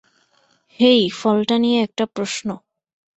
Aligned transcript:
হেই, 0.79 1.01
ফলটা 1.11 1.55
নিয়ে 1.57 1.79
একটা 1.83 2.05
প্রশ্ন। 2.15 2.47